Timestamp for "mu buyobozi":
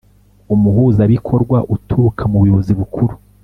2.29-2.71